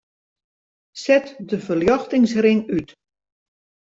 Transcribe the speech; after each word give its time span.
Set 1.01 1.27
de 1.51 1.57
ferljochtingsring 1.67 2.61
út. 2.79 2.89